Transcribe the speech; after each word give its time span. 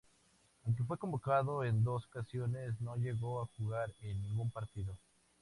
Aunque 0.65 0.83
fue 0.83 0.97
convocado 0.97 1.63
en 1.63 1.83
dos 1.83 2.07
ocasiones, 2.07 2.81
no 2.81 2.95
llegó 2.95 3.39
a 3.39 3.45
jugar 3.55 3.93
en 4.01 4.19
ningún 4.23 4.49
partido. 4.49 4.97